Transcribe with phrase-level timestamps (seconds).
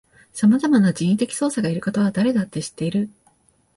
[0.33, 3.11] さまざまな人為的操作がいることは誰だって知っている